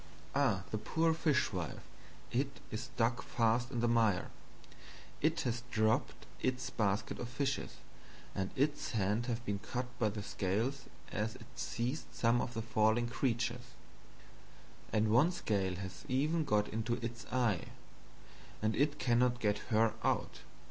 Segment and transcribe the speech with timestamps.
[0.33, 1.83] Ah the poor Fishwife,
[2.31, 4.31] it is stuck fast in the Mire;
[5.21, 7.75] it has dropped its Basket of Fishes;
[8.33, 12.63] and its Hands have been cut by the Scales as it seized some of the
[12.63, 13.75] falling Creatures;
[14.91, 17.65] and one Scale has even got into its Eye,
[18.59, 20.39] and it cannot get her out.